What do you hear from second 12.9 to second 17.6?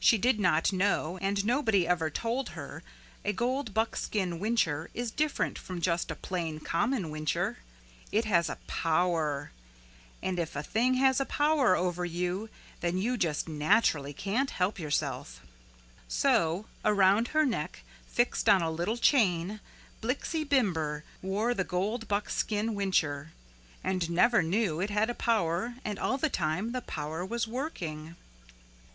you just naturally can't help yourself. So around her